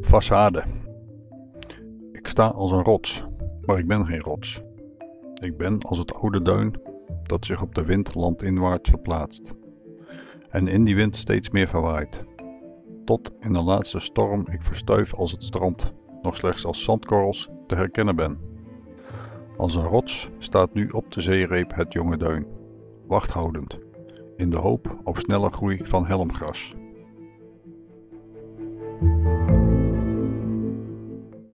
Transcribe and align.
Façade. 0.00 0.64
Ik 2.12 2.28
sta 2.28 2.46
als 2.46 2.72
een 2.72 2.82
rots, 2.82 3.24
maar 3.64 3.78
ik 3.78 3.86
ben 3.86 4.06
geen 4.06 4.20
rots. 4.20 4.62
Ik 5.34 5.56
ben 5.56 5.82
als 5.82 5.98
het 5.98 6.14
oude 6.14 6.42
duin 6.42 6.80
dat 7.22 7.44
zich 7.44 7.62
op 7.62 7.74
de 7.74 7.84
wind 7.84 8.14
landinwaarts 8.14 8.90
verplaatst. 8.90 9.52
En 10.50 10.68
in 10.68 10.84
die 10.84 10.96
wind 10.96 11.16
steeds 11.16 11.50
meer 11.50 11.68
verwaait. 11.68 12.24
Tot 13.04 13.30
in 13.40 13.52
de 13.52 13.62
laatste 13.62 14.00
storm 14.00 14.46
ik 14.50 14.62
verstuif 14.62 15.14
als 15.14 15.32
het 15.32 15.42
strand, 15.42 15.92
nog 16.22 16.36
slechts 16.36 16.64
als 16.64 16.82
zandkorrels 16.82 17.48
te 17.66 17.74
herkennen 17.74 18.16
ben. 18.16 18.38
Als 19.56 19.74
een 19.74 19.86
rots 19.86 20.30
staat 20.38 20.74
nu 20.74 20.88
op 20.88 21.12
de 21.12 21.20
zeereep 21.20 21.74
het 21.74 21.92
jonge 21.92 22.16
duin, 22.16 22.46
wachthoudend, 23.06 23.78
in 24.36 24.50
de 24.50 24.56
hoop 24.56 24.98
op 25.04 25.18
snelle 25.18 25.50
groei 25.50 25.80
van 25.84 26.06
helmgras. 26.06 26.74